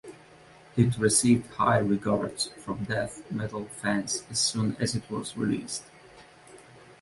It 0.75 0.97
received 0.97 1.45
high 1.53 1.77
regards 1.77 2.47
from 2.57 2.85
death 2.85 3.21
metal 3.31 3.65
fans 3.65 4.23
as 4.31 4.39
soon 4.39 4.75
as 4.79 4.95
it 4.95 5.07
was 5.11 5.37
released. 5.37 5.83